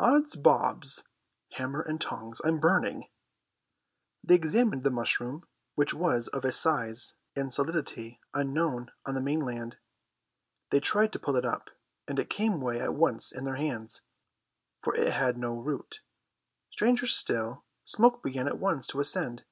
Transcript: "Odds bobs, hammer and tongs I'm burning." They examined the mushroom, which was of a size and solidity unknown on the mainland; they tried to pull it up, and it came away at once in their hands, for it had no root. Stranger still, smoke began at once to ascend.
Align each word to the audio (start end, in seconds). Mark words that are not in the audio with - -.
"Odds 0.00 0.34
bobs, 0.34 1.04
hammer 1.52 1.80
and 1.80 2.00
tongs 2.00 2.40
I'm 2.44 2.58
burning." 2.58 3.04
They 4.24 4.34
examined 4.34 4.82
the 4.82 4.90
mushroom, 4.90 5.46
which 5.76 5.94
was 5.94 6.26
of 6.26 6.44
a 6.44 6.50
size 6.50 7.14
and 7.36 7.54
solidity 7.54 8.18
unknown 8.34 8.90
on 9.06 9.14
the 9.14 9.22
mainland; 9.22 9.76
they 10.70 10.80
tried 10.80 11.12
to 11.12 11.20
pull 11.20 11.36
it 11.36 11.44
up, 11.44 11.70
and 12.08 12.18
it 12.18 12.28
came 12.28 12.54
away 12.54 12.80
at 12.80 12.94
once 12.94 13.30
in 13.30 13.44
their 13.44 13.54
hands, 13.54 14.02
for 14.82 14.96
it 14.96 15.12
had 15.12 15.38
no 15.38 15.54
root. 15.54 16.00
Stranger 16.70 17.06
still, 17.06 17.62
smoke 17.84 18.20
began 18.20 18.48
at 18.48 18.58
once 18.58 18.84
to 18.88 18.98
ascend. 18.98 19.44